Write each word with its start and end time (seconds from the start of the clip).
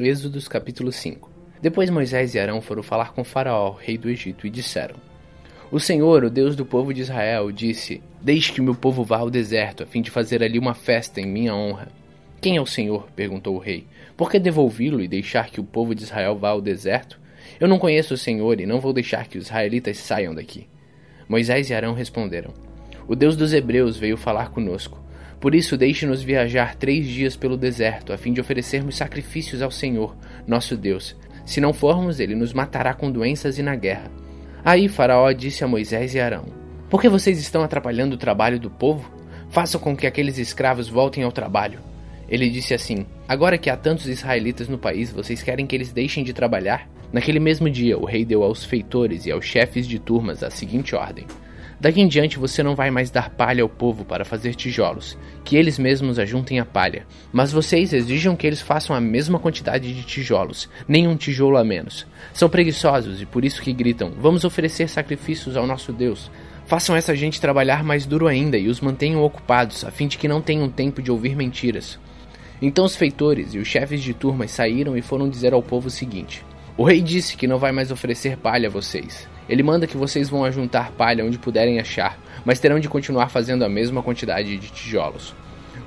Êxodos 0.00 0.46
capítulo 0.46 0.92
5 0.92 1.28
Depois 1.60 1.90
Moisés 1.90 2.32
e 2.32 2.38
Arão 2.38 2.60
foram 2.60 2.84
falar 2.84 3.12
com 3.12 3.24
Faraó, 3.24 3.72
rei 3.72 3.98
do 3.98 4.08
Egito, 4.08 4.46
e 4.46 4.50
disseram: 4.50 4.94
O 5.72 5.80
Senhor, 5.80 6.22
o 6.22 6.30
Deus 6.30 6.54
do 6.54 6.64
povo 6.64 6.94
de 6.94 7.00
Israel, 7.00 7.50
disse: 7.50 8.00
Deixe 8.22 8.52
que 8.52 8.60
meu 8.60 8.76
povo 8.76 9.02
vá 9.02 9.18
ao 9.18 9.28
deserto, 9.28 9.82
a 9.82 9.86
fim 9.86 10.00
de 10.00 10.08
fazer 10.08 10.40
ali 10.40 10.56
uma 10.56 10.72
festa 10.72 11.20
em 11.20 11.26
minha 11.26 11.52
honra. 11.52 11.88
Quem 12.40 12.56
é 12.56 12.60
o 12.60 12.66
Senhor? 12.66 13.08
perguntou 13.16 13.56
o 13.56 13.58
rei. 13.58 13.88
Por 14.16 14.30
que 14.30 14.38
devolvi-lo 14.38 15.00
e 15.00 15.08
deixar 15.08 15.50
que 15.50 15.60
o 15.60 15.64
povo 15.64 15.96
de 15.96 16.04
Israel 16.04 16.38
vá 16.38 16.50
ao 16.50 16.60
deserto? 16.60 17.18
Eu 17.58 17.66
não 17.66 17.80
conheço 17.80 18.14
o 18.14 18.18
Senhor 18.18 18.60
e 18.60 18.66
não 18.66 18.78
vou 18.78 18.92
deixar 18.92 19.26
que 19.26 19.36
os 19.36 19.46
israelitas 19.46 19.98
saiam 19.98 20.32
daqui. 20.32 20.68
Moisés 21.28 21.70
e 21.70 21.74
Arão 21.74 21.92
responderam: 21.92 22.54
O 23.08 23.16
Deus 23.16 23.34
dos 23.34 23.52
Hebreus 23.52 23.96
veio 23.96 24.16
falar 24.16 24.50
conosco. 24.50 25.07
Por 25.40 25.54
isso, 25.54 25.76
deixe-nos 25.76 26.22
viajar 26.22 26.74
três 26.74 27.06
dias 27.06 27.36
pelo 27.36 27.56
deserto, 27.56 28.12
a 28.12 28.18
fim 28.18 28.32
de 28.32 28.40
oferecermos 28.40 28.96
sacrifícios 28.96 29.62
ao 29.62 29.70
Senhor, 29.70 30.16
nosso 30.46 30.76
Deus. 30.76 31.16
Se 31.46 31.60
não 31.60 31.72
formos, 31.72 32.20
ele 32.20 32.34
nos 32.34 32.52
matará 32.52 32.92
com 32.92 33.10
doenças 33.10 33.58
e 33.58 33.62
na 33.62 33.76
guerra. 33.76 34.10
Aí 34.64 34.88
Faraó 34.88 35.30
disse 35.32 35.62
a 35.62 35.68
Moisés 35.68 36.14
e 36.14 36.20
Arão: 36.20 36.44
Por 36.90 37.00
que 37.00 37.08
vocês 37.08 37.38
estão 37.38 37.62
atrapalhando 37.62 38.16
o 38.16 38.18
trabalho 38.18 38.58
do 38.58 38.68
povo? 38.68 39.10
Façam 39.48 39.80
com 39.80 39.96
que 39.96 40.06
aqueles 40.06 40.38
escravos 40.38 40.88
voltem 40.88 41.24
ao 41.24 41.32
trabalho. 41.32 41.80
Ele 42.28 42.50
disse 42.50 42.74
assim: 42.74 43.06
Agora 43.26 43.56
que 43.56 43.70
há 43.70 43.76
tantos 43.76 44.06
israelitas 44.06 44.68
no 44.68 44.76
país, 44.76 45.10
vocês 45.10 45.42
querem 45.42 45.66
que 45.66 45.74
eles 45.74 45.92
deixem 45.92 46.22
de 46.22 46.32
trabalhar? 46.32 46.88
Naquele 47.12 47.40
mesmo 47.40 47.70
dia, 47.70 47.96
o 47.96 48.04
rei 48.04 48.24
deu 48.24 48.42
aos 48.42 48.64
feitores 48.64 49.24
e 49.24 49.30
aos 49.30 49.46
chefes 49.46 49.86
de 49.86 49.98
turmas 49.98 50.42
a 50.42 50.50
seguinte 50.50 50.94
ordem: 50.94 51.26
Daqui 51.80 52.00
em 52.00 52.08
diante 52.08 52.40
você 52.40 52.60
não 52.60 52.74
vai 52.74 52.90
mais 52.90 53.08
dar 53.08 53.30
palha 53.30 53.62
ao 53.62 53.68
povo 53.68 54.04
para 54.04 54.24
fazer 54.24 54.56
tijolos, 54.56 55.16
que 55.44 55.56
eles 55.56 55.78
mesmos 55.78 56.18
ajuntem 56.18 56.58
a 56.58 56.64
palha. 56.64 57.06
Mas 57.32 57.52
vocês 57.52 57.92
exijam 57.92 58.34
que 58.34 58.48
eles 58.48 58.60
façam 58.60 58.96
a 58.96 59.00
mesma 59.00 59.38
quantidade 59.38 59.94
de 59.94 60.02
tijolos, 60.02 60.68
nem 60.88 61.06
um 61.06 61.16
tijolo 61.16 61.56
a 61.56 61.62
menos. 61.62 62.04
São 62.34 62.48
preguiçosos 62.48 63.22
e 63.22 63.26
por 63.26 63.44
isso 63.44 63.62
que 63.62 63.72
gritam: 63.72 64.12
Vamos 64.18 64.42
oferecer 64.44 64.88
sacrifícios 64.88 65.56
ao 65.56 65.68
nosso 65.68 65.92
Deus. 65.92 66.28
Façam 66.66 66.96
essa 66.96 67.14
gente 67.14 67.40
trabalhar 67.40 67.84
mais 67.84 68.04
duro 68.04 68.26
ainda 68.26 68.58
e 68.58 68.66
os 68.66 68.80
mantenham 68.80 69.22
ocupados, 69.22 69.84
a 69.84 69.90
fim 69.92 70.08
de 70.08 70.18
que 70.18 70.26
não 70.26 70.42
tenham 70.42 70.68
tempo 70.68 71.00
de 71.00 71.12
ouvir 71.12 71.36
mentiras. 71.36 71.96
Então 72.60 72.84
os 72.84 72.96
feitores 72.96 73.54
e 73.54 73.58
os 73.58 73.68
chefes 73.68 74.02
de 74.02 74.12
turmas 74.12 74.50
saíram 74.50 74.96
e 74.96 75.00
foram 75.00 75.30
dizer 75.30 75.52
ao 75.52 75.62
povo 75.62 75.86
o 75.86 75.92
seguinte: 75.92 76.44
O 76.76 76.82
rei 76.82 77.00
disse 77.00 77.36
que 77.36 77.46
não 77.46 77.56
vai 77.56 77.70
mais 77.70 77.92
oferecer 77.92 78.36
palha 78.36 78.68
a 78.68 78.70
vocês. 78.70 79.28
Ele 79.48 79.62
manda 79.62 79.86
que 79.86 79.96
vocês 79.96 80.28
vão 80.28 80.44
ajuntar 80.44 80.92
palha 80.92 81.24
onde 81.24 81.38
puderem 81.38 81.80
achar, 81.80 82.18
mas 82.44 82.60
terão 82.60 82.78
de 82.78 82.88
continuar 82.88 83.28
fazendo 83.28 83.64
a 83.64 83.68
mesma 83.68 84.02
quantidade 84.02 84.56
de 84.56 84.70
tijolos. 84.70 85.34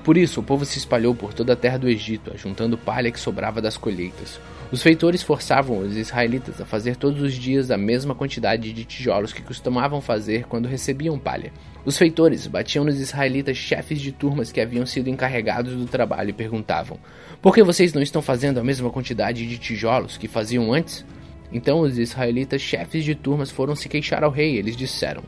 Por 0.03 0.17
isso, 0.17 0.39
o 0.39 0.43
povo 0.43 0.65
se 0.65 0.79
espalhou 0.79 1.13
por 1.13 1.33
toda 1.33 1.53
a 1.53 1.55
terra 1.55 1.77
do 1.77 1.87
Egito, 1.87 2.31
ajuntando 2.33 2.77
palha 2.77 3.11
que 3.11 3.19
sobrava 3.19 3.61
das 3.61 3.77
colheitas. 3.77 4.39
Os 4.71 4.81
feitores 4.81 5.21
forçavam 5.21 5.79
os 5.79 5.97
israelitas 5.97 6.61
a 6.61 6.65
fazer 6.65 6.95
todos 6.95 7.21
os 7.21 7.33
dias 7.33 7.69
a 7.69 7.77
mesma 7.77 8.15
quantidade 8.15 8.71
de 8.71 8.85
tijolos 8.85 9.33
que 9.33 9.41
costumavam 9.41 9.99
fazer 9.99 10.45
quando 10.47 10.67
recebiam 10.67 11.19
palha. 11.19 11.51
Os 11.83 11.97
feitores 11.97 12.47
batiam 12.47 12.85
nos 12.85 12.99
israelitas 12.99 13.57
chefes 13.57 13.99
de 13.99 14.13
turmas 14.13 14.49
que 14.49 14.61
haviam 14.61 14.85
sido 14.85 15.09
encarregados 15.09 15.75
do 15.75 15.85
trabalho 15.85 16.29
e 16.29 16.33
perguntavam: 16.33 16.97
Por 17.41 17.53
que 17.53 17.61
vocês 17.61 17.93
não 17.93 18.01
estão 18.01 18.21
fazendo 18.21 18.59
a 18.59 18.63
mesma 18.63 18.89
quantidade 18.89 19.45
de 19.45 19.57
tijolos 19.57 20.17
que 20.17 20.27
faziam 20.27 20.73
antes? 20.73 21.05
Então 21.51 21.79
os 21.79 21.97
israelitas, 21.97 22.61
chefes 22.61 23.03
de 23.03 23.15
turmas, 23.15 23.51
foram 23.51 23.75
se 23.75 23.89
queixar 23.89 24.23
ao 24.23 24.31
rei. 24.31 24.57
Eles 24.57 24.75
disseram: 24.75 25.23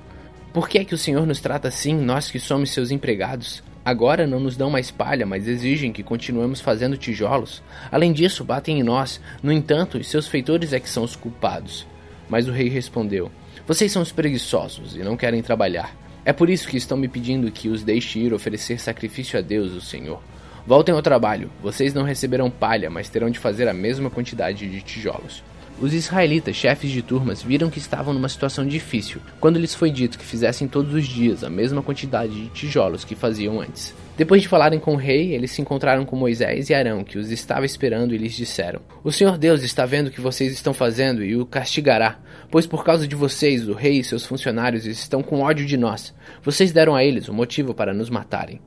Por 0.53 0.69
que 0.69 0.79
é 0.79 0.85
que 0.85 0.95
o 0.95 0.97
Senhor 0.97 1.25
nos 1.25 1.41
trata 1.41 1.67
assim, 1.67 1.93
nós 1.93 2.31
que 2.31 2.39
somos 2.39 2.71
seus 2.71 2.91
empregados? 2.91 3.63
Agora 3.85 4.25
não 4.25 4.39
nos 4.39 4.55
dão 4.55 4.69
mais 4.69 4.89
palha, 4.89 5.25
mas 5.25 5.45
exigem 5.45 5.91
que 5.91 6.03
continuemos 6.03 6.61
fazendo 6.61 6.97
tijolos. 6.97 7.61
Além 7.91 8.13
disso, 8.13 8.45
batem 8.45 8.79
em 8.79 8.83
nós. 8.83 9.19
No 9.41 9.51
entanto, 9.51 9.97
os 9.97 10.07
seus 10.07 10.25
feitores 10.25 10.71
é 10.71 10.79
que 10.79 10.89
são 10.89 11.03
os 11.03 11.17
culpados. 11.17 11.85
Mas 12.29 12.47
o 12.47 12.51
rei 12.51 12.69
respondeu: 12.69 13.29
Vocês 13.67 13.91
são 13.91 14.01
os 14.01 14.11
preguiçosos 14.11 14.95
e 14.95 14.99
não 14.99 15.17
querem 15.17 15.41
trabalhar. 15.41 15.93
É 16.23 16.31
por 16.31 16.49
isso 16.49 16.69
que 16.69 16.77
estão 16.77 16.97
me 16.97 17.09
pedindo 17.09 17.51
que 17.51 17.67
os 17.67 17.83
deixe 17.83 18.19
ir 18.19 18.33
oferecer 18.33 18.79
sacrifício 18.79 19.37
a 19.37 19.41
Deus, 19.41 19.73
o 19.73 19.81
Senhor. 19.81 20.21
Voltem 20.65 20.95
ao 20.95 21.01
trabalho. 21.01 21.51
Vocês 21.61 21.93
não 21.93 22.03
receberão 22.03 22.49
palha, 22.49 22.89
mas 22.89 23.09
terão 23.09 23.29
de 23.29 23.37
fazer 23.37 23.67
a 23.67 23.73
mesma 23.73 24.09
quantidade 24.09 24.65
de 24.69 24.81
tijolos. 24.81 25.43
Os 25.83 25.93
israelitas, 25.93 26.55
chefes 26.55 26.89
de 26.89 27.01
turmas, 27.01 27.43
viram 27.43 27.69
que 27.69 27.77
estavam 27.77 28.13
numa 28.13 28.29
situação 28.29 28.65
difícil 28.65 29.19
quando 29.37 29.59
lhes 29.59 29.75
foi 29.75 29.91
dito 29.91 30.17
que 30.17 30.23
fizessem 30.23 30.65
todos 30.65 30.93
os 30.93 31.05
dias 31.05 31.43
a 31.43 31.49
mesma 31.49 31.83
quantidade 31.83 32.33
de 32.33 32.47
tijolos 32.51 33.03
que 33.03 33.15
faziam 33.15 33.59
antes. 33.59 33.93
Depois 34.15 34.41
de 34.41 34.47
falarem 34.47 34.79
com 34.79 34.93
o 34.93 34.97
rei, 34.97 35.33
eles 35.33 35.51
se 35.51 35.61
encontraram 35.61 36.05
com 36.05 36.15
Moisés 36.15 36.69
e 36.69 36.73
Arão, 36.73 37.03
que 37.03 37.17
os 37.17 37.31
estava 37.31 37.65
esperando, 37.65 38.15
e 38.15 38.17
lhes 38.17 38.31
disseram: 38.31 38.79
O 39.03 39.11
Senhor 39.11 39.37
Deus 39.37 39.61
está 39.61 39.85
vendo 39.85 40.07
o 40.07 40.11
que 40.11 40.21
vocês 40.21 40.53
estão 40.53 40.73
fazendo 40.73 41.21
e 41.21 41.35
o 41.35 41.45
castigará, 41.45 42.17
pois 42.49 42.65
por 42.65 42.85
causa 42.85 43.05
de 43.05 43.13
vocês, 43.17 43.67
o 43.67 43.73
rei 43.73 43.99
e 43.99 44.05
seus 44.05 44.25
funcionários 44.25 44.85
estão 44.85 45.21
com 45.21 45.41
ódio 45.41 45.65
de 45.65 45.75
nós. 45.75 46.13
Vocês 46.41 46.71
deram 46.71 46.95
a 46.95 47.03
eles 47.03 47.27
o 47.27 47.33
motivo 47.33 47.73
para 47.73 47.93
nos 47.93 48.09
matarem. 48.09 48.61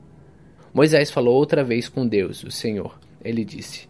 Moisés 0.71 1.09
falou 1.09 1.33
outra 1.33 1.63
vez 1.63 1.89
com 1.89 2.07
Deus, 2.07 2.43
o 2.43 2.51
Senhor. 2.51 2.95
Ele 3.25 3.43
disse: 3.43 3.89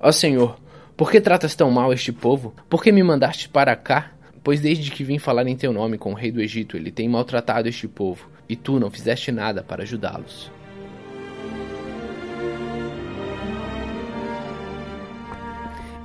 Ó 0.00 0.10
Senhor, 0.10 0.58
por 0.96 1.10
que 1.10 1.20
tratas 1.20 1.56
tão 1.56 1.72
mal 1.72 1.92
este 1.92 2.12
povo? 2.12 2.54
Por 2.70 2.80
que 2.80 2.92
me 2.92 3.02
mandaste 3.02 3.48
para 3.48 3.74
cá? 3.74 4.12
Pois 4.44 4.60
desde 4.60 4.92
que 4.92 5.02
vim 5.02 5.18
falar 5.18 5.44
em 5.48 5.56
teu 5.56 5.72
nome 5.72 5.98
com 5.98 6.12
o 6.12 6.14
rei 6.14 6.30
do 6.30 6.40
Egito, 6.40 6.76
ele 6.76 6.92
tem 6.92 7.08
maltratado 7.08 7.68
este 7.68 7.88
povo, 7.88 8.30
e 8.48 8.54
tu 8.54 8.78
não 8.78 8.90
fizeste 8.90 9.32
nada 9.32 9.60
para 9.60 9.82
ajudá-los. 9.82 10.52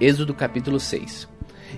Êxodo 0.02 0.34
capítulo 0.34 0.80
6 0.80 1.28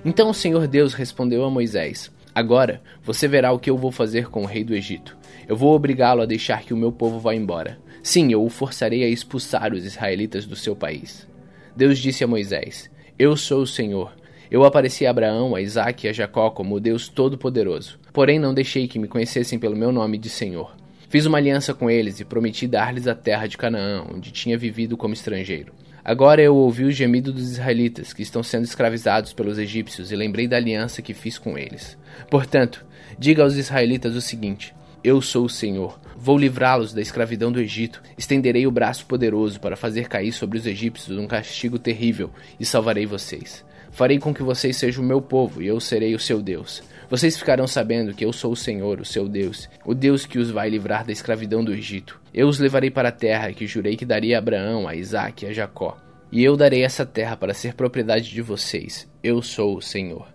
Então 0.04 0.30
o 0.30 0.34
Senhor 0.34 0.66
Deus 0.66 0.94
respondeu 0.94 1.44
a 1.44 1.50
Moisés: 1.50 2.10
Agora 2.34 2.80
você 3.02 3.28
verá 3.28 3.52
o 3.52 3.58
que 3.58 3.68
eu 3.68 3.76
vou 3.76 3.92
fazer 3.92 4.30
com 4.30 4.44
o 4.44 4.46
rei 4.46 4.64
do 4.64 4.74
Egito. 4.74 5.18
Eu 5.46 5.54
vou 5.56 5.74
obrigá-lo 5.74 6.22
a 6.22 6.26
deixar 6.26 6.62
que 6.62 6.72
o 6.72 6.78
meu 6.78 6.90
povo 6.90 7.18
vá 7.18 7.34
embora. 7.34 7.78
Sim, 8.02 8.32
eu 8.32 8.42
o 8.42 8.48
forçarei 8.48 9.04
a 9.04 9.08
expulsar 9.08 9.74
os 9.74 9.84
israelitas 9.84 10.46
do 10.46 10.56
seu 10.56 10.74
país. 10.74 11.28
Deus 11.76 11.98
disse 11.98 12.24
a 12.24 12.26
Moisés: 12.26 12.90
eu 13.22 13.36
sou 13.36 13.62
o 13.62 13.66
Senhor. 13.68 14.12
Eu 14.50 14.64
apareci 14.64 15.06
a 15.06 15.10
Abraão, 15.10 15.54
a 15.54 15.62
Isaac 15.62 16.04
e 16.04 16.10
a 16.10 16.12
Jacó 16.12 16.50
como 16.50 16.74
o 16.74 16.80
Deus 16.80 17.06
Todo-Poderoso. 17.06 17.96
Porém, 18.12 18.36
não 18.36 18.52
deixei 18.52 18.88
que 18.88 18.98
me 18.98 19.06
conhecessem 19.06 19.60
pelo 19.60 19.76
meu 19.76 19.92
nome 19.92 20.18
de 20.18 20.28
Senhor. 20.28 20.74
Fiz 21.08 21.24
uma 21.24 21.38
aliança 21.38 21.72
com 21.72 21.88
eles 21.88 22.18
e 22.18 22.24
prometi 22.24 22.66
dar-lhes 22.66 23.06
a 23.06 23.14
terra 23.14 23.46
de 23.46 23.56
Canaã, 23.56 24.04
onde 24.12 24.32
tinha 24.32 24.58
vivido 24.58 24.96
como 24.96 25.14
estrangeiro. 25.14 25.72
Agora 26.04 26.42
eu 26.42 26.56
ouvi 26.56 26.82
o 26.82 26.90
gemido 26.90 27.32
dos 27.32 27.52
israelitas, 27.52 28.12
que 28.12 28.22
estão 28.22 28.42
sendo 28.42 28.64
escravizados 28.64 29.32
pelos 29.32 29.56
egípcios, 29.56 30.10
e 30.10 30.16
lembrei 30.16 30.48
da 30.48 30.56
aliança 30.56 31.00
que 31.00 31.14
fiz 31.14 31.38
com 31.38 31.56
eles. 31.56 31.96
Portanto, 32.28 32.84
diga 33.16 33.44
aos 33.44 33.54
israelitas 33.54 34.16
o 34.16 34.20
seguinte: 34.20 34.74
Eu 35.04 35.20
sou 35.20 35.46
o 35.46 35.50
Senhor. 35.50 35.98
Vou 36.16 36.38
livrá-los 36.38 36.94
da 36.94 37.00
escravidão 37.00 37.50
do 37.50 37.60
Egito. 37.60 38.00
Estenderei 38.16 38.68
o 38.68 38.70
braço 38.70 39.04
poderoso 39.04 39.58
para 39.58 39.74
fazer 39.74 40.06
cair 40.08 40.30
sobre 40.30 40.56
os 40.56 40.64
egípcios 40.64 41.18
um 41.18 41.26
castigo 41.26 41.76
terrível 41.76 42.30
e 42.60 42.64
salvarei 42.64 43.04
vocês. 43.04 43.64
Farei 43.90 44.20
com 44.20 44.32
que 44.32 44.44
vocês 44.44 44.76
sejam 44.76 45.02
o 45.02 45.06
meu 45.06 45.20
povo 45.20 45.60
e 45.60 45.66
eu 45.66 45.80
serei 45.80 46.14
o 46.14 46.20
seu 46.20 46.40
Deus. 46.40 46.84
Vocês 47.10 47.36
ficarão 47.36 47.66
sabendo 47.66 48.14
que 48.14 48.24
eu 48.24 48.32
sou 48.32 48.52
o 48.52 48.56
Senhor, 48.56 49.00
o 49.00 49.04
seu 49.04 49.28
Deus, 49.28 49.68
o 49.84 49.92
Deus 49.92 50.24
que 50.24 50.38
os 50.38 50.52
vai 50.52 50.70
livrar 50.70 51.04
da 51.04 51.10
escravidão 51.10 51.64
do 51.64 51.74
Egito. 51.74 52.20
Eu 52.32 52.46
os 52.46 52.60
levarei 52.60 52.90
para 52.90 53.08
a 53.08 53.12
terra 53.12 53.52
que 53.52 53.66
jurei 53.66 53.96
que 53.96 54.06
daria 54.06 54.36
a 54.36 54.38
Abraão, 54.38 54.86
a 54.86 54.94
Isaque 54.94 55.44
e 55.44 55.48
a 55.48 55.52
Jacó. 55.52 55.98
E 56.30 56.44
eu 56.44 56.56
darei 56.56 56.84
essa 56.84 57.04
terra 57.04 57.36
para 57.36 57.52
ser 57.52 57.74
propriedade 57.74 58.30
de 58.30 58.40
vocês. 58.40 59.10
Eu 59.20 59.42
sou 59.42 59.76
o 59.76 59.82
Senhor. 59.82 60.32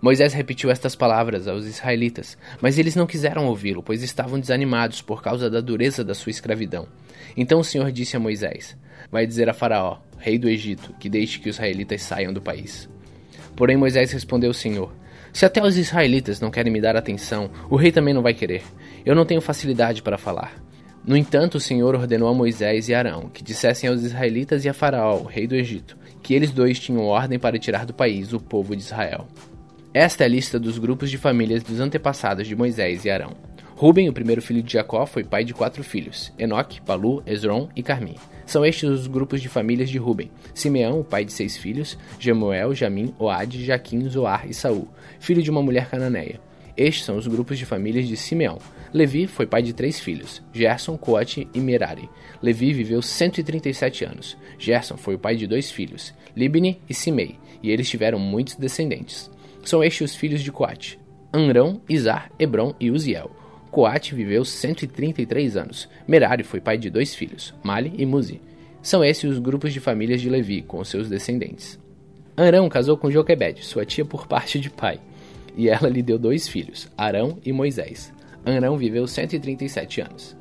Moisés 0.00 0.32
repetiu 0.32 0.70
estas 0.70 0.94
palavras 0.94 1.46
aos 1.46 1.66
israelitas, 1.66 2.36
mas 2.60 2.78
eles 2.78 2.94
não 2.94 3.06
quiseram 3.06 3.46
ouvi-lo, 3.46 3.82
pois 3.82 4.02
estavam 4.02 4.40
desanimados 4.40 5.02
por 5.02 5.22
causa 5.22 5.50
da 5.50 5.60
dureza 5.60 6.04
da 6.04 6.14
sua 6.14 6.30
escravidão. 6.30 6.86
Então 7.36 7.60
o 7.60 7.64
Senhor 7.64 7.90
disse 7.92 8.16
a 8.16 8.20
Moisés: 8.20 8.76
Vai 9.10 9.26
dizer 9.26 9.48
a 9.48 9.54
Faraó, 9.54 9.98
rei 10.18 10.38
do 10.38 10.48
Egito, 10.48 10.94
que 10.98 11.08
deixe 11.08 11.38
que 11.38 11.48
os 11.48 11.56
israelitas 11.56 12.02
saiam 12.02 12.32
do 12.32 12.40
país. 12.40 12.88
Porém 13.56 13.76
Moisés 13.76 14.12
respondeu 14.12 14.50
ao 14.50 14.54
Senhor: 14.54 14.92
Se 15.32 15.44
até 15.44 15.62
os 15.62 15.76
israelitas 15.76 16.40
não 16.40 16.50
querem 16.50 16.72
me 16.72 16.80
dar 16.80 16.96
atenção, 16.96 17.50
o 17.68 17.76
rei 17.76 17.92
também 17.92 18.14
não 18.14 18.22
vai 18.22 18.34
querer. 18.34 18.62
Eu 19.04 19.14
não 19.14 19.24
tenho 19.24 19.40
facilidade 19.40 20.02
para 20.02 20.18
falar. 20.18 20.62
No 21.04 21.16
entanto, 21.16 21.54
o 21.54 21.60
Senhor 21.60 21.94
ordenou 21.94 22.28
a 22.28 22.34
Moisés 22.34 22.88
e 22.88 22.94
Arão 22.94 23.30
que 23.32 23.42
dissessem 23.42 23.88
aos 23.88 24.02
israelitas 24.02 24.64
e 24.64 24.68
a 24.68 24.74
Faraó, 24.74 25.22
rei 25.22 25.46
do 25.46 25.56
Egito, 25.56 25.96
que 26.22 26.34
eles 26.34 26.50
dois 26.50 26.78
tinham 26.78 27.04
ordem 27.04 27.38
para 27.38 27.58
tirar 27.58 27.86
do 27.86 27.94
país 27.94 28.34
o 28.34 28.40
povo 28.40 28.76
de 28.76 28.82
Israel. 28.82 29.26
Esta 29.92 30.22
é 30.22 30.26
a 30.26 30.28
lista 30.28 30.56
dos 30.56 30.78
grupos 30.78 31.10
de 31.10 31.18
famílias 31.18 31.64
dos 31.64 31.80
antepassados 31.80 32.46
de 32.46 32.54
Moisés 32.54 33.04
e 33.04 33.10
Arão. 33.10 33.34
Ruben, 33.74 34.08
o 34.08 34.12
primeiro 34.12 34.40
filho 34.40 34.62
de 34.62 34.72
Jacó, 34.72 35.04
foi 35.04 35.24
pai 35.24 35.42
de 35.42 35.52
quatro 35.52 35.82
filhos: 35.82 36.32
Enoque, 36.38 36.80
Palu, 36.80 37.24
Esron 37.26 37.68
e 37.74 37.82
Carmi. 37.82 38.14
São 38.46 38.64
estes 38.64 38.88
os 38.88 39.08
grupos 39.08 39.42
de 39.42 39.48
famílias 39.48 39.90
de 39.90 39.98
Ruben. 39.98 40.30
Simeão, 40.54 41.00
o 41.00 41.04
pai 41.04 41.24
de 41.24 41.32
seis 41.32 41.56
filhos: 41.56 41.98
Jemuel, 42.20 42.72
Jamim, 42.72 43.12
Oade, 43.18 43.64
Jaquim, 43.64 44.08
Zoar 44.08 44.48
e 44.48 44.54
Saul, 44.54 44.86
filho 45.18 45.42
de 45.42 45.50
uma 45.50 45.60
mulher 45.60 45.90
cananeia. 45.90 46.40
Estes 46.76 47.04
são 47.04 47.16
os 47.16 47.26
grupos 47.26 47.58
de 47.58 47.66
famílias 47.66 48.06
de 48.06 48.16
Simeão. 48.16 48.60
Levi 48.94 49.26
foi 49.26 49.44
pai 49.44 49.60
de 49.60 49.72
três 49.72 49.98
filhos, 49.98 50.40
Gerson, 50.52 50.96
Coate 50.96 51.48
e 51.52 51.58
Merari. 51.58 52.08
Levi 52.40 52.72
viveu 52.72 53.02
137 53.02 54.04
anos. 54.04 54.36
Gerson 54.56 54.96
foi 54.96 55.16
o 55.16 55.18
pai 55.18 55.34
de 55.34 55.48
dois 55.48 55.68
filhos, 55.68 56.14
Libni 56.36 56.80
e 56.88 56.94
Simei, 56.94 57.36
e 57.60 57.72
eles 57.72 57.90
tiveram 57.90 58.20
muitos 58.20 58.54
descendentes. 58.54 59.28
São 59.62 59.82
estes 59.84 60.12
os 60.12 60.16
filhos 60.16 60.42
de 60.42 60.50
Coate: 60.50 60.98
Anrão, 61.32 61.80
Izar, 61.88 62.30
Hebron 62.38 62.74
e 62.80 62.90
Uziel. 62.90 63.30
Coate 63.70 64.14
viveu 64.14 64.44
133 64.44 65.56
anos. 65.56 65.88
Merari 66.06 66.42
foi 66.42 66.60
pai 66.60 66.76
de 66.76 66.90
dois 66.90 67.14
filhos, 67.14 67.54
Mali 67.62 67.92
e 67.96 68.04
Muzi. 68.04 68.40
São 68.82 69.04
esses 69.04 69.24
os 69.24 69.38
grupos 69.38 69.72
de 69.72 69.78
famílias 69.78 70.20
de 70.20 70.28
Levi, 70.28 70.62
com 70.62 70.82
seus 70.82 71.08
descendentes. 71.08 71.78
Arão 72.36 72.68
casou 72.68 72.96
com 72.96 73.10
Joquebed, 73.10 73.64
sua 73.64 73.84
tia 73.84 74.04
por 74.04 74.26
parte 74.26 74.58
de 74.58 74.70
pai, 74.70 74.98
e 75.56 75.68
ela 75.68 75.88
lhe 75.88 76.02
deu 76.02 76.18
dois 76.18 76.48
filhos, 76.48 76.88
Arão 76.96 77.38
e 77.44 77.52
Moisés. 77.52 78.12
Arão 78.44 78.76
viveu 78.76 79.06
137 79.06 80.00
anos. 80.00 80.39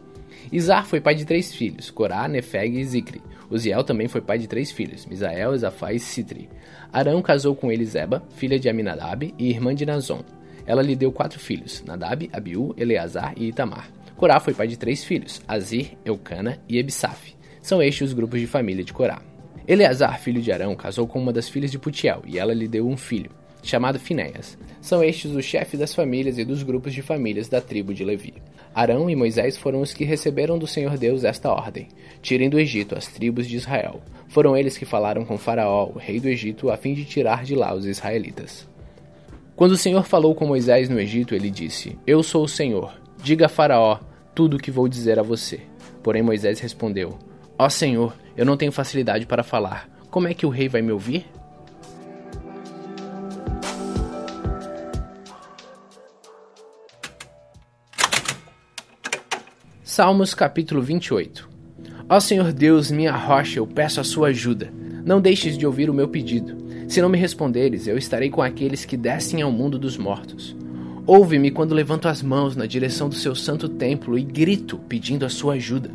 Izar 0.52 0.86
foi 0.86 1.00
pai 1.00 1.14
de 1.14 1.26
três 1.26 1.54
filhos, 1.54 1.92
Corá, 1.92 2.28
Nefeg 2.28 2.80
e 2.80 2.84
Zicri. 2.84 3.22
Uziel 3.52 3.84
também 3.84 4.08
foi 4.08 4.20
pai 4.20 4.40
de 4.40 4.48
três 4.48 4.72
filhos, 4.72 5.06
Misael, 5.06 5.54
Ezafá 5.54 5.94
e 5.94 6.00
Citri. 6.00 6.50
Arão 6.92 7.22
casou 7.22 7.56
com 7.56 7.72
Eliseba, 7.72 8.24
filha 8.36 8.60
de 8.60 8.68
Aminadab 8.68 9.32
e 9.38 9.50
irmã 9.50 9.76
de 9.76 9.86
Nazon. 9.86 10.24
Ela 10.66 10.82
lhe 10.82 10.96
deu 10.96 11.12
quatro 11.12 11.40
filhos, 11.40 11.84
Nadab, 11.86 12.30
Abiú, 12.34 12.74
Eleazar 12.78 13.34
e 13.38 13.48
Itamar. 13.50 13.92
Corá 14.16 14.40
foi 14.40 14.54
pai 14.54 14.68
de 14.68 14.78
três 14.78 15.04
filhos, 15.04 15.40
Azir, 15.48 15.92
Eucana 16.04 16.60
e 16.68 16.80
Ebsaf. 16.80 17.36
São 17.62 17.82
estes 17.82 18.10
os 18.10 18.14
grupos 18.14 18.40
de 18.40 18.48
família 18.48 18.84
de 18.84 18.92
Corá. 18.92 19.22
Eleazar, 19.68 20.20
filho 20.20 20.42
de 20.42 20.52
Arão, 20.52 20.76
casou 20.76 21.08
com 21.08 21.20
uma 21.20 21.32
das 21.32 21.48
filhas 21.48 21.70
de 21.70 21.78
Putiel, 21.78 22.24
e 22.26 22.40
ela 22.40 22.56
lhe 22.56 22.68
deu 22.68 22.88
um 22.88 22.98
filho, 22.98 23.30
chamado 23.62 24.00
Finéias. 24.00 24.58
São 24.82 25.04
estes 25.04 25.32
os 25.32 25.46
chefes 25.46 25.80
das 25.80 25.94
famílias 25.94 26.40
e 26.40 26.46
dos 26.46 26.64
grupos 26.64 26.92
de 26.94 27.04
famílias 27.04 27.48
da 27.48 27.62
tribo 27.62 27.94
de 27.94 28.04
Levi. 28.04 28.34
Arão 28.74 29.10
e 29.10 29.16
Moisés 29.16 29.58
foram 29.58 29.82
os 29.82 29.94
que 29.94 30.04
receberam 30.04 30.58
do 30.58 30.68
Senhor 30.68 30.98
Deus 30.98 31.24
esta 31.24 31.52
ordem: 31.52 31.88
tirem 32.22 32.50
do 32.50 32.60
Egito 32.60 32.96
as 32.96 33.08
tribos 33.08 33.48
de 33.48 33.58
Israel. 33.58 34.02
Foram 34.28 34.56
eles 34.56 34.78
que 34.78 34.86
falaram 34.86 35.26
com 35.26 35.38
Faraó, 35.38 35.90
o 35.94 35.98
rei 35.98 36.20
do 36.20 36.30
Egito, 36.30 36.70
a 36.70 36.78
fim 36.78 36.94
de 36.94 37.06
tirar 37.06 37.44
de 37.44 37.56
lá 37.56 37.74
os 37.74 37.86
israelitas. 37.86 38.68
Quando 39.56 39.72
o 39.72 39.78
Senhor 39.78 40.04
falou 40.06 40.36
com 40.36 40.46
Moisés 40.46 40.88
no 40.88 41.00
Egito, 41.00 41.36
ele 41.36 41.50
disse: 41.50 41.98
Eu 42.06 42.24
sou 42.24 42.44
o 42.44 42.48
Senhor. 42.48 42.94
Diga 43.22 43.48
a 43.48 43.50
Faraó 43.50 44.00
tudo 44.34 44.56
o 44.56 44.60
que 44.60 44.72
vou 44.72 44.88
dizer 44.88 45.20
a 45.20 45.24
você. 45.24 45.60
Porém 46.02 46.22
Moisés 46.22 46.60
respondeu: 46.60 47.18
Ó 47.58 47.68
Senhor, 47.68 48.16
eu 48.38 48.46
não 48.46 48.56
tenho 48.56 48.72
facilidade 48.72 49.26
para 49.26 49.44
falar. 49.44 49.90
Como 50.10 50.28
é 50.28 50.34
que 50.34 50.46
o 50.46 50.50
rei 50.50 50.70
vai 50.70 50.82
me 50.82 50.92
ouvir? 50.92 51.26
Salmos 59.90 60.36
capítulo 60.36 60.84
28 60.84 61.50
Ó 62.08 62.20
Senhor 62.20 62.54
Deus, 62.54 62.92
minha 62.92 63.12
rocha, 63.12 63.58
eu 63.58 63.66
peço 63.66 64.00
a 64.00 64.04
sua 64.04 64.28
ajuda. 64.28 64.72
Não 65.04 65.20
deixes 65.20 65.58
de 65.58 65.66
ouvir 65.66 65.90
o 65.90 65.94
meu 65.96 66.08
pedido. 66.08 66.56
Se 66.88 67.02
não 67.02 67.10
me 67.10 67.18
responderes, 67.18 67.88
eu 67.88 67.98
estarei 67.98 68.30
com 68.30 68.44
aqueles 68.44 68.86
que 68.86 68.96
descem 68.96 69.42
ao 69.42 69.52
mundo 69.52 69.80
dos 69.80 69.98
mortos. 69.98 70.56
Ouve-me 71.08 71.50
quando 71.50 71.74
levanto 71.74 72.08
as 72.08 72.22
mãos 72.22 72.56
na 72.56 72.68
direção 72.68 73.10
do 73.10 73.16
seu 73.16 73.34
santo 73.34 73.68
templo 73.68 74.16
e 74.16 74.22
grito 74.22 74.78
pedindo 74.88 75.26
a 75.26 75.30
sua 75.30 75.56
ajuda. 75.56 75.90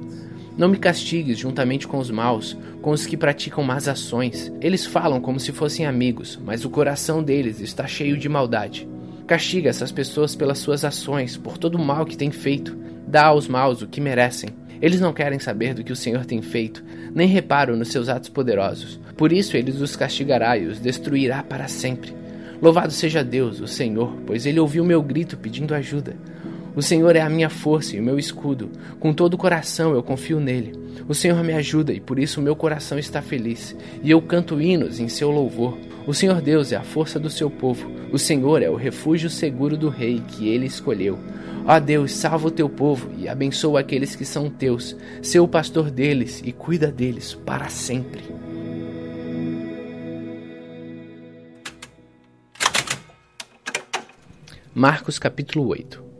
Não 0.58 0.69
me 0.69 0.76
castigues 0.76 1.38
juntamente 1.38 1.87
com 1.87 1.99
os 1.99 2.11
maus, 2.11 2.58
com 2.82 2.91
os 2.91 3.06
que 3.06 3.17
praticam 3.17 3.62
más 3.62 3.87
ações. 3.87 4.52
Eles 4.61 4.85
falam 4.85 5.20
como 5.20 5.38
se 5.38 5.52
fossem 5.52 5.87
amigos, 5.87 6.37
mas 6.44 6.64
o 6.64 6.69
coração 6.69 7.23
deles 7.23 7.61
está 7.61 7.87
cheio 7.87 8.19
de 8.19 8.29
maldade. 8.29 8.88
Castiga 9.25 9.70
essas 9.70 9.93
pessoas 9.93 10.35
pelas 10.35 10.58
suas 10.58 10.85
ações, 10.85 11.37
por 11.37 11.56
todo 11.56 11.76
o 11.76 11.85
mal 11.85 12.05
que 12.05 12.17
têm 12.17 12.32
feito 12.32 12.82
dá 13.06 13.27
aos 13.27 13.49
maus 13.49 13.83
o 13.83 13.87
que 13.87 14.01
merecem. 14.01 14.51
Eles 14.81 15.01
não 15.01 15.12
querem 15.12 15.39
saber 15.39 15.75
do 15.75 15.83
que 15.83 15.93
o 15.93 15.97
Senhor 15.97 16.25
tem 16.27 16.43
feito, 16.43 16.85
nem 17.15 17.29
reparam 17.29 17.77
nos 17.77 17.89
seus 17.89 18.09
atos 18.09 18.29
poderosos. 18.29 19.01
Por 19.17 19.33
isso 19.33 19.56
ele 19.56 19.71
os 19.71 19.97
castigará 19.97 20.59
e 20.59 20.67
os 20.67 20.81
destruirá 20.81 21.43
para 21.43 21.69
sempre. 21.69 22.15
Louvado 22.61 22.93
seja 22.93 23.23
Deus, 23.23 23.61
o 23.61 23.67
Senhor, 23.67 24.17
pois 24.27 24.47
ele 24.47 24.61
ouviu 24.61 24.85
meu 24.85 25.03
grito 25.03 25.37
pedindo 25.37 25.75
ajuda. 25.75 26.17
O 26.76 26.82
Senhor 26.82 27.15
é 27.15 27.21
a 27.21 27.31
minha 27.31 27.49
força 27.49 27.94
e 27.94 28.00
o 28.00 28.03
meu 28.03 28.19
escudo. 28.19 28.69
Com 28.99 29.12
todo 29.12 29.35
o 29.35 29.38
coração 29.38 29.94
eu 29.94 30.03
confio 30.03 30.41
nele. 30.41 30.73
O 31.06 31.15
Senhor 31.15 31.43
me 31.44 31.53
ajuda 31.53 31.93
e 31.93 32.00
por 32.00 32.19
isso 32.19 32.41
o 32.41 32.43
meu 32.43 32.56
coração 32.56 32.99
está 32.99 33.23
feliz, 33.23 33.76
e 34.03 34.11
eu 34.11 34.21
canto 34.21 34.61
hinos 34.61 34.99
em 34.99 35.09
seu 35.09 35.31
louvor. 35.31 35.79
O 36.05 36.12
Senhor 36.12 36.41
Deus 36.41 36.73
é 36.73 36.76
a 36.76 36.82
força 36.82 37.21
do 37.21 37.31
seu 37.31 37.49
povo. 37.49 37.88
O 38.12 38.19
Senhor 38.19 38.61
é 38.61 38.69
o 38.69 38.75
refúgio 38.75 39.31
seguro 39.31 39.76
do 39.76 39.88
rei 39.88 40.21
que 40.26 40.49
ele 40.49 40.67
escolheu. 40.67 41.17
Ó 41.65 41.79
Deus, 41.79 42.12
salva 42.12 42.49
o 42.49 42.50
teu 42.50 42.69
povo 42.69 43.09
e 43.17 43.29
abençoa 43.29 43.79
aqueles 43.79 44.17
que 44.17 44.25
são 44.25 44.50
teus. 44.50 44.97
Sê 45.23 45.38
o 45.38 45.47
pastor 45.47 45.91
deles 45.93 46.43
e 46.44 46.53
cuida 46.53 46.91
deles 46.91 47.35
para 47.35 47.69
sempre. 47.69 48.25
Marcos 54.75 55.20
capítulo 55.20 55.69
8 55.69 56.14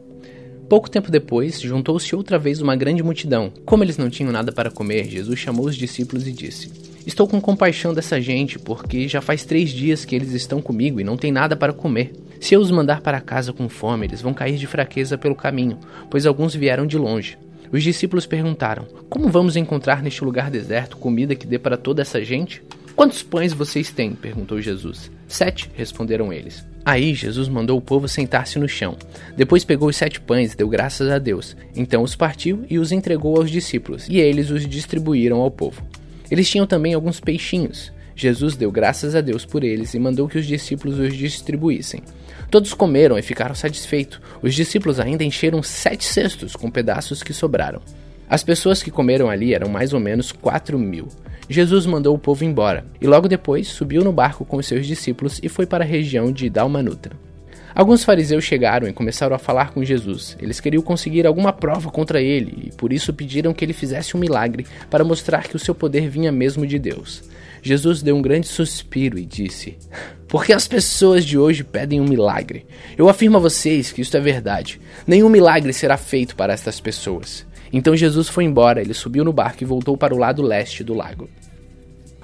Pouco 0.75 0.91
tempo 0.91 1.09
depois, 1.09 1.61
juntou-se 1.61 2.17
outra 2.17 2.37
vez 2.37 2.61
uma 2.61 2.75
grande 2.75 3.01
multidão. 3.01 3.53
Como 3.65 3.85
eles 3.85 3.97
não 3.97 4.11
tinham 4.11 4.33
nada 4.33 4.51
para 4.51 4.73
comer, 4.73 5.05
Jesus 5.05 5.39
chamou 5.39 5.67
os 5.67 5.77
discípulos 5.77 6.27
e 6.27 6.33
disse: 6.33 6.69
Estou 7.07 7.29
com 7.29 7.41
compaixão 7.41 7.95
dessa 7.95 8.21
gente, 8.21 8.59
porque 8.59 9.07
já 9.07 9.21
faz 9.21 9.45
três 9.45 9.71
dias 9.71 10.05
que 10.05 10.17
eles 10.17 10.33
estão 10.33 10.61
comigo 10.61 10.99
e 10.99 11.05
não 11.05 11.17
têm 11.17 11.31
nada 11.31 11.55
para 11.55 11.73
comer. 11.73 12.13
Se 12.41 12.55
eu 12.57 12.61
os 12.61 12.73
mandar 12.73 13.03
para 13.03 13.21
casa 13.21 13.53
com 13.53 13.69
fome, 13.69 14.07
eles 14.07 14.21
vão 14.21 14.35
cair 14.35 14.57
de 14.57 14.67
fraqueza 14.67 15.17
pelo 15.17 15.37
caminho, 15.37 15.79
pois 16.11 16.27
alguns 16.27 16.57
vieram 16.57 16.89
de 16.89 16.99
longe. 16.99 17.39
Os 17.71 17.85
discípulos 17.85 18.27
perguntaram: 18.27 18.85
Como 19.09 19.29
vamos 19.29 19.55
encontrar 19.55 20.03
neste 20.03 20.25
lugar 20.25 20.51
deserto 20.51 20.97
comida 20.97 21.37
que 21.37 21.47
dê 21.47 21.57
para 21.57 21.77
toda 21.77 22.03
essa 22.03 22.25
gente? 22.25 22.65
Quantos 22.97 23.25
pães 23.25 23.53
vocês 23.53 23.91
têm? 23.91 24.15
perguntou 24.15 24.61
Jesus. 24.61 25.11
Sete, 25.27 25.69
responderam 25.75 26.33
eles. 26.33 26.65
Aí 26.85 27.13
Jesus 27.13 27.49
mandou 27.49 27.77
o 27.77 27.83
povo 27.83 28.07
sentar-se 28.07 28.57
no 28.57 28.69
chão. 28.69 28.97
Depois 29.37 29.65
pegou 29.65 29.89
os 29.89 29.97
sete 29.97 30.21
pães 30.21 30.53
e 30.53 30.57
deu 30.57 30.69
graças 30.69 31.11
a 31.11 31.19
Deus. 31.19 31.57
Então 31.75 32.03
os 32.03 32.15
partiu 32.15 32.65
e 32.71 32.79
os 32.79 32.93
entregou 32.93 33.37
aos 33.37 33.51
discípulos, 33.51 34.07
e 34.09 34.19
eles 34.19 34.51
os 34.51 34.65
distribuíram 34.65 35.41
ao 35.41 35.51
povo. 35.51 35.83
Eles 36.31 36.49
tinham 36.49 36.69
também 36.69 36.95
alguns 36.95 37.19
peixinhos. 37.19 37.93
Jesus 38.15 38.55
deu 38.55 38.71
graças 38.71 39.17
a 39.17 39.21
Deus 39.21 39.45
por 39.45 39.65
eles 39.65 39.93
e 39.95 39.99
mandou 39.99 40.29
que 40.29 40.39
os 40.39 40.47
discípulos 40.47 40.99
os 41.01 41.17
distribuíssem. 41.17 42.01
Todos 42.49 42.75
comeram 42.75 43.19
e 43.19 43.23
ficaram 43.23 43.57
satisfeitos. 43.57 44.21
Os 44.41 44.55
discípulos 44.55 45.01
ainda 45.01 45.25
encheram 45.25 45.65
sete 45.65 46.05
cestos 46.05 46.55
com 46.55 46.71
pedaços 46.71 47.25
que 47.25 47.33
sobraram. 47.33 47.83
As 48.29 48.45
pessoas 48.45 48.83
que 48.83 48.91
comeram 48.91 49.29
ali 49.29 49.53
eram 49.53 49.69
mais 49.69 49.93
ou 49.93 49.99
menos 49.99 50.31
quatro 50.31 50.79
mil. 50.79 51.09
Jesus 51.49 51.85
mandou 51.85 52.15
o 52.15 52.19
povo 52.19 52.45
embora 52.45 52.87
e 53.01 53.07
logo 53.07 53.29
depois 53.29 53.69
subiu 53.69 54.03
no 54.03 54.13
barco 54.13 54.45
com 54.45 54.57
os 54.57 54.67
seus 54.67 54.87
discípulos 54.87 55.41
e 55.43 55.49
foi 55.49 55.67
para 55.67 55.85
a 55.85 55.87
região 55.87 56.33
de 56.33 56.49
Dalmanuta. 56.49 57.11
Alguns 57.75 58.05
fariseus 58.05 58.45
chegaram 58.45 58.87
e 58.87 58.93
começaram 58.93 59.35
a 59.35 59.39
falar 59.39 59.73
com 59.73 59.85
Jesus. 59.85 60.37
Eles 60.41 60.61
queriam 60.61 60.83
conseguir 60.83 61.27
alguma 61.27 61.53
prova 61.53 61.91
contra 61.91 62.23
ele 62.23 62.69
e 62.69 62.77
por 62.77 62.93
isso 62.93 63.13
pediram 63.13 63.53
que 63.53 63.65
ele 63.65 63.73
fizesse 63.73 64.17
um 64.17 64.21
milagre 64.21 64.65
para 64.89 65.03
mostrar 65.03 65.49
que 65.49 65.57
o 65.57 65.59
seu 65.59 65.75
poder 65.75 66.09
vinha 66.09 66.31
mesmo 66.31 66.65
de 66.65 66.79
Deus. 66.79 67.25
Jesus 67.61 68.01
deu 68.01 68.15
um 68.15 68.23
grande 68.23 68.47
suspiro 68.47 69.19
e 69.19 69.25
disse: 69.25 69.77
Porque 70.29 70.53
as 70.53 70.69
pessoas 70.69 71.25
de 71.25 71.37
hoje 71.37 71.65
pedem 71.65 72.01
um 72.01 72.05
milagre? 72.05 72.65
Eu 72.97 73.09
afirmo 73.09 73.39
a 73.39 73.41
vocês 73.41 73.91
que 73.91 74.03
isto 74.03 74.17
é 74.17 74.21
verdade. 74.21 74.81
Nenhum 75.05 75.29
milagre 75.29 75.73
será 75.73 75.97
feito 75.97 76.37
para 76.37 76.53
estas 76.53 76.79
pessoas. 76.79 77.45
Então 77.77 77.97
Jesus 77.97 78.29
foi 78.29 78.45
embora, 78.45 78.81
ele 78.81 78.95
subiu 78.95 79.25
no 79.25 79.33
barco 79.33 79.65
e 79.65 79.67
voltou 79.67 79.97
para 79.97 80.15
o 80.15 80.17
lado 80.17 80.43
leste 80.43 80.85
do 80.85 80.95
lago. 80.95 81.29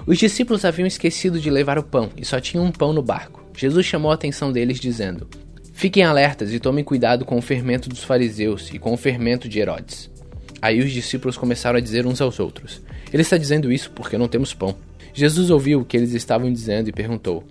Os 0.07 0.17
discípulos 0.17 0.63
haviam 0.63 0.87
esquecido 0.87 1.41
de 1.41 1.49
levar 1.49 1.77
o 1.77 1.83
pão 1.83 2.09
e 2.15 2.23
só 2.23 2.39
tinham 2.39 2.63
um 2.63 2.71
pão 2.71 2.93
no 2.93 3.03
barco. 3.03 3.43
Jesus 3.53 3.85
chamou 3.85 4.11
a 4.11 4.13
atenção 4.13 4.49
deles, 4.49 4.79
dizendo: 4.79 5.27
Fiquem 5.73 6.03
alertas 6.03 6.53
e 6.53 6.59
tomem 6.59 6.85
cuidado 6.85 7.25
com 7.25 7.37
o 7.37 7.41
fermento 7.41 7.89
dos 7.89 8.01
fariseus 8.01 8.71
e 8.73 8.79
com 8.79 8.93
o 8.93 8.97
fermento 8.97 9.49
de 9.49 9.59
Herodes. 9.59 10.09
Aí 10.61 10.79
os 10.79 10.89
discípulos 10.89 11.35
começaram 11.35 11.77
a 11.77 11.81
dizer 11.81 12.07
uns 12.07 12.21
aos 12.21 12.39
outros: 12.39 12.81
Ele 13.11 13.21
está 13.21 13.35
dizendo 13.35 13.69
isso 13.73 13.91
porque 13.91 14.17
não 14.17 14.29
temos 14.29 14.53
pão. 14.53 14.73
Jesus 15.13 15.49
ouviu 15.49 15.81
o 15.81 15.85
que 15.85 15.97
eles 15.97 16.13
estavam 16.13 16.49
dizendo 16.49 16.87
e 16.87 16.93
perguntou: 16.93 17.43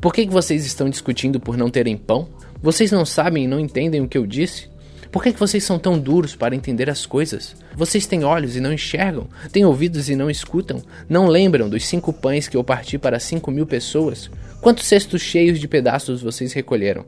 Por 0.00 0.14
que 0.14 0.24
vocês 0.26 0.64
estão 0.64 0.88
discutindo 0.88 1.40
por 1.40 1.56
não 1.56 1.68
terem 1.68 1.96
pão? 1.96 2.28
Vocês 2.62 2.92
não 2.92 3.04
sabem 3.04 3.44
e 3.44 3.48
não 3.48 3.58
entendem 3.58 4.00
o 4.00 4.06
que 4.06 4.16
eu 4.16 4.28
disse? 4.28 4.70
Por 5.12 5.22
que 5.22 5.30
vocês 5.32 5.62
são 5.62 5.78
tão 5.78 5.98
duros 5.98 6.34
para 6.34 6.56
entender 6.56 6.88
as 6.88 7.04
coisas? 7.04 7.54
Vocês 7.76 8.06
têm 8.06 8.24
olhos 8.24 8.56
e 8.56 8.60
não 8.60 8.72
enxergam, 8.72 9.28
têm 9.52 9.62
ouvidos 9.62 10.08
e 10.08 10.16
não 10.16 10.30
escutam? 10.30 10.82
Não 11.06 11.28
lembram 11.28 11.68
dos 11.68 11.86
cinco 11.86 12.14
pães 12.14 12.48
que 12.48 12.56
eu 12.56 12.64
parti 12.64 12.96
para 12.96 13.20
cinco 13.20 13.50
mil 13.50 13.66
pessoas? 13.66 14.30
Quantos 14.62 14.86
cestos 14.86 15.20
cheios 15.20 15.60
de 15.60 15.68
pedaços 15.68 16.22
vocês 16.22 16.54
recolheram? 16.54 17.04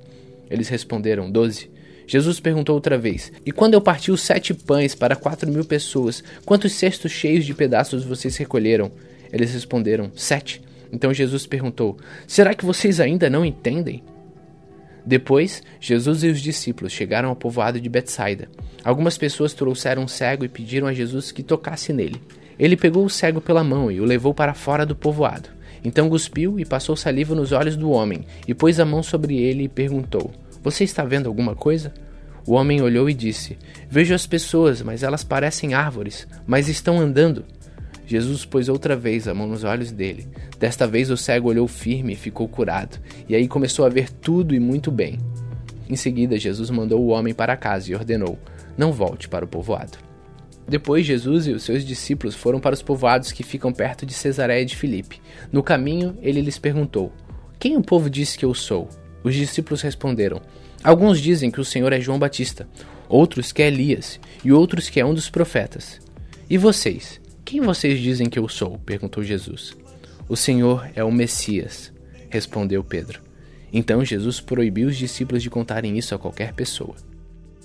Eles 0.50 0.68
responderam: 0.68 1.30
Doze. 1.30 1.70
Jesus 2.06 2.38
perguntou 2.38 2.74
outra 2.74 2.98
vez: 2.98 3.32
E 3.46 3.50
quando 3.50 3.72
eu 3.72 3.80
parti 3.80 4.12
os 4.12 4.20
sete 4.20 4.52
pães 4.52 4.94
para 4.94 5.16
quatro 5.16 5.50
mil 5.50 5.64
pessoas, 5.64 6.22
quantos 6.44 6.72
cestos 6.72 7.10
cheios 7.10 7.46
de 7.46 7.54
pedaços 7.54 8.04
vocês 8.04 8.36
recolheram? 8.36 8.92
Eles 9.32 9.54
responderam: 9.54 10.12
Sete. 10.14 10.60
Então 10.92 11.14
Jesus 11.14 11.46
perguntou: 11.46 11.96
Será 12.26 12.52
que 12.52 12.66
vocês 12.66 13.00
ainda 13.00 13.30
não 13.30 13.46
entendem? 13.46 14.02
Depois, 15.06 15.62
Jesus 15.80 16.24
e 16.24 16.28
os 16.28 16.40
discípulos 16.40 16.92
chegaram 16.92 17.28
ao 17.28 17.36
povoado 17.36 17.80
de 17.80 17.88
Betsaida. 17.88 18.48
Algumas 18.82 19.18
pessoas 19.18 19.52
trouxeram 19.52 20.02
um 20.02 20.08
cego 20.08 20.44
e 20.44 20.48
pediram 20.48 20.86
a 20.86 20.94
Jesus 20.94 21.30
que 21.30 21.42
tocasse 21.42 21.92
nele. 21.92 22.20
Ele 22.58 22.76
pegou 22.76 23.04
o 23.04 23.10
cego 23.10 23.40
pela 23.40 23.64
mão 23.64 23.90
e 23.90 24.00
o 24.00 24.04
levou 24.04 24.32
para 24.32 24.54
fora 24.54 24.86
do 24.86 24.96
povoado. 24.96 25.48
Então 25.84 26.08
cuspiu 26.08 26.58
e 26.58 26.64
passou 26.64 26.96
saliva 26.96 27.34
nos 27.34 27.52
olhos 27.52 27.76
do 27.76 27.90
homem, 27.90 28.24
e 28.48 28.54
pôs 28.54 28.80
a 28.80 28.86
mão 28.86 29.02
sobre 29.02 29.36
ele 29.36 29.64
e 29.64 29.68
perguntou: 29.68 30.32
Você 30.62 30.84
está 30.84 31.04
vendo 31.04 31.26
alguma 31.26 31.54
coisa? 31.54 31.92
O 32.46 32.54
homem 32.54 32.80
olhou 32.80 33.10
e 33.10 33.14
disse: 33.14 33.58
Vejo 33.90 34.14
as 34.14 34.26
pessoas, 34.26 34.80
mas 34.80 35.02
elas 35.02 35.22
parecem 35.22 35.74
árvores, 35.74 36.26
mas 36.46 36.68
estão 36.68 36.98
andando. 36.98 37.44
Jesus 38.06 38.44
pôs 38.44 38.68
outra 38.68 38.94
vez 38.94 39.26
a 39.26 39.34
mão 39.34 39.46
nos 39.46 39.64
olhos 39.64 39.90
dele. 39.90 40.26
Desta 40.58 40.86
vez 40.86 41.10
o 41.10 41.16
cego 41.16 41.48
olhou 41.48 41.66
firme 41.66 42.12
e 42.12 42.16
ficou 42.16 42.46
curado, 42.46 42.98
e 43.28 43.34
aí 43.34 43.48
começou 43.48 43.84
a 43.84 43.88
ver 43.88 44.10
tudo 44.10 44.54
e 44.54 44.60
muito 44.60 44.90
bem. 44.90 45.18
Em 45.88 45.96
seguida, 45.96 46.38
Jesus 46.38 46.70
mandou 46.70 47.00
o 47.00 47.08
homem 47.08 47.34
para 47.34 47.56
casa 47.56 47.90
e 47.90 47.94
ordenou: 47.94 48.38
Não 48.76 48.92
volte 48.92 49.28
para 49.28 49.44
o 49.44 49.48
povoado. 49.48 49.98
Depois, 50.66 51.04
Jesus 51.04 51.46
e 51.46 51.52
os 51.52 51.62
seus 51.62 51.84
discípulos 51.84 52.34
foram 52.34 52.58
para 52.58 52.74
os 52.74 52.80
povoados 52.80 53.32
que 53.32 53.42
ficam 53.42 53.72
perto 53.72 54.06
de 54.06 54.14
Cesareia 54.14 54.64
de 54.64 54.76
Filipe. 54.76 55.20
No 55.52 55.62
caminho, 55.62 56.16
ele 56.22 56.40
lhes 56.40 56.58
perguntou: 56.58 57.12
Quem 57.58 57.76
o 57.76 57.82
povo 57.82 58.08
diz 58.08 58.34
que 58.34 58.44
eu 58.44 58.54
sou? 58.54 58.88
Os 59.22 59.34
discípulos 59.34 59.82
responderam: 59.82 60.40
Alguns 60.82 61.20
dizem 61.20 61.50
que 61.50 61.60
o 61.60 61.64
Senhor 61.64 61.92
é 61.92 62.00
João 62.00 62.18
Batista, 62.18 62.66
outros 63.08 63.52
que 63.52 63.62
é 63.62 63.66
Elias, 63.66 64.18
e 64.42 64.52
outros 64.52 64.88
que 64.88 65.00
é 65.00 65.04
um 65.04 65.14
dos 65.14 65.28
profetas. 65.28 66.00
E 66.48 66.56
vocês? 66.56 67.20
Quem 67.44 67.60
vocês 67.60 68.00
dizem 68.00 68.30
que 68.30 68.38
eu 68.38 68.48
sou? 68.48 68.78
perguntou 68.78 69.22
Jesus. 69.22 69.76
O 70.26 70.34
Senhor 70.34 70.90
é 70.94 71.04
o 71.04 71.12
Messias, 71.12 71.92
respondeu 72.30 72.82
Pedro. 72.82 73.20
Então 73.70 74.02
Jesus 74.02 74.40
proibiu 74.40 74.88
os 74.88 74.96
discípulos 74.96 75.42
de 75.42 75.50
contarem 75.50 75.98
isso 75.98 76.14
a 76.14 76.18
qualquer 76.18 76.54
pessoa. 76.54 76.94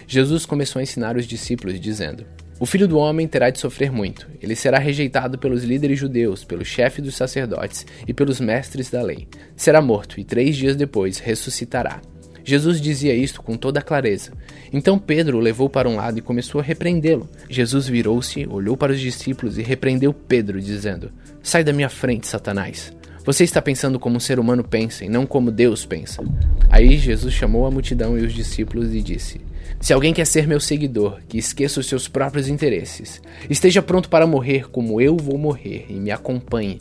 Jesus 0.05 0.45
começou 0.45 0.81
a 0.81 0.83
ensinar 0.83 1.15
os 1.15 1.25
discípulos, 1.25 1.79
dizendo: 1.79 2.25
O 2.59 2.65
filho 2.65 2.89
do 2.89 2.97
homem 2.97 3.25
terá 3.25 3.49
de 3.49 3.59
sofrer 3.59 3.89
muito. 3.89 4.27
Ele 4.41 4.55
será 4.55 4.79
rejeitado 4.79 5.37
pelos 5.37 5.63
líderes 5.63 5.97
judeus, 5.97 6.43
pelo 6.43 6.65
chefe 6.65 7.01
dos 7.01 7.15
sacerdotes 7.15 7.85
e 8.05 8.13
pelos 8.13 8.41
mestres 8.41 8.89
da 8.89 9.01
lei. 9.01 9.29
Será 9.55 9.81
morto 9.81 10.19
e 10.19 10.25
três 10.25 10.57
dias 10.57 10.75
depois 10.75 11.19
ressuscitará. 11.19 12.01
Jesus 12.43 12.79
dizia 12.81 13.13
isto 13.13 13.41
com 13.41 13.55
toda 13.55 13.81
clareza. 13.81 14.31
Então 14.71 14.99
Pedro 14.99 15.37
o 15.37 15.41
levou 15.41 15.69
para 15.69 15.89
um 15.89 15.95
lado 15.95 16.17
e 16.17 16.21
começou 16.21 16.61
a 16.61 16.63
repreendê-lo. 16.63 17.29
Jesus 17.49 17.87
virou-se, 17.87 18.47
olhou 18.47 18.75
para 18.77 18.91
os 18.91 18.99
discípulos 18.99 19.57
e 19.57 19.61
repreendeu 19.61 20.13
Pedro, 20.13 20.61
dizendo: 20.61 21.11
Sai 21.41 21.63
da 21.63 21.73
minha 21.73 21.89
frente, 21.89 22.27
Satanás. 22.27 22.93
Você 23.25 23.43
está 23.43 23.61
pensando 23.61 23.99
como 23.99 24.17
um 24.17 24.19
ser 24.19 24.39
humano 24.39 24.63
pensa 24.63 25.05
e 25.05 25.09
não 25.09 25.25
como 25.25 25.51
Deus 25.51 25.85
pensa. 25.85 26.23
Aí 26.69 26.97
Jesus 26.97 27.33
chamou 27.33 27.65
a 27.65 27.71
multidão 27.71 28.17
e 28.17 28.21
os 28.21 28.33
discípulos 28.33 28.93
e 28.95 29.01
disse: 29.01 29.41
Se 29.79 29.93
alguém 29.93 30.13
quer 30.13 30.25
ser 30.25 30.47
meu 30.47 30.59
seguidor, 30.59 31.19
que 31.27 31.37
esqueça 31.37 31.79
os 31.79 31.85
seus 31.85 32.07
próprios 32.07 32.47
interesses, 32.47 33.21
esteja 33.49 33.81
pronto 33.81 34.09
para 34.09 34.25
morrer 34.25 34.69
como 34.69 34.99
eu 34.99 35.15
vou 35.15 35.37
morrer 35.37 35.85
e 35.89 35.93
me 35.93 36.11
acompanhe. 36.11 36.79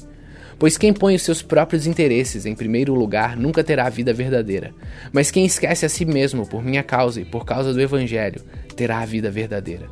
Pois 0.58 0.76
quem 0.76 0.92
põe 0.92 1.14
os 1.14 1.22
seus 1.22 1.40
próprios 1.40 1.86
interesses 1.86 2.44
em 2.44 2.54
primeiro 2.54 2.92
lugar 2.94 3.36
nunca 3.36 3.62
terá 3.62 3.86
a 3.86 3.90
vida 3.90 4.12
verdadeira. 4.12 4.72
Mas 5.12 5.30
quem 5.30 5.46
esquece 5.46 5.86
a 5.86 5.88
si 5.88 6.04
mesmo 6.04 6.46
por 6.46 6.64
minha 6.64 6.82
causa 6.82 7.20
e 7.20 7.24
por 7.24 7.44
causa 7.44 7.72
do 7.72 7.80
Evangelho 7.80 8.42
terá 8.74 8.98
a 8.98 9.06
vida 9.06 9.30
verdadeira. 9.30 9.86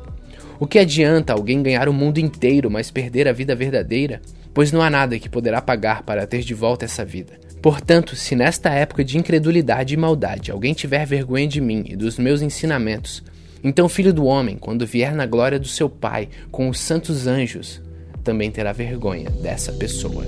O 0.59 0.67
que 0.67 0.79
adianta 0.79 1.33
alguém 1.33 1.63
ganhar 1.63 1.87
o 1.87 1.93
mundo 1.93 2.17
inteiro, 2.17 2.69
mas 2.69 2.91
perder 2.91 3.27
a 3.27 3.31
vida 3.31 3.55
verdadeira? 3.55 4.21
Pois 4.53 4.71
não 4.71 4.81
há 4.81 4.89
nada 4.89 5.19
que 5.19 5.29
poderá 5.29 5.61
pagar 5.61 6.03
para 6.03 6.27
ter 6.27 6.41
de 6.41 6.53
volta 6.53 6.83
essa 6.83 7.05
vida. 7.05 7.33
Portanto, 7.61 8.15
se 8.15 8.35
nesta 8.35 8.69
época 8.71 9.03
de 9.03 9.17
incredulidade 9.17 9.93
e 9.93 9.97
maldade 9.97 10.51
alguém 10.51 10.73
tiver 10.73 11.05
vergonha 11.05 11.47
de 11.47 11.61
mim 11.61 11.85
e 11.87 11.95
dos 11.95 12.17
meus 12.17 12.41
ensinamentos, 12.41 13.23
então, 13.63 13.89
filho 13.89 14.13
do 14.13 14.25
homem, 14.25 14.55
quando 14.57 14.85
vier 14.85 15.13
na 15.13 15.25
glória 15.25 15.59
do 15.59 15.67
seu 15.67 15.89
Pai 15.89 16.29
com 16.51 16.69
os 16.69 16.79
santos 16.79 17.27
anjos, 17.27 17.81
também 18.23 18.51
terá 18.51 18.71
vergonha 18.71 19.29
dessa 19.29 19.71
pessoa. 19.71 20.25